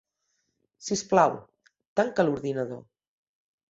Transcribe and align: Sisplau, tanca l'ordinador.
Sisplau, 0.85 1.27
tanca 2.03 2.29
l'ordinador. 2.29 2.85